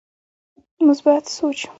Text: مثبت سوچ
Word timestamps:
مثبت 0.81 1.29
سوچ 1.29 1.65